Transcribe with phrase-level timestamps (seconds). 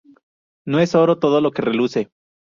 [0.65, 2.09] No es oro todo lo que reluce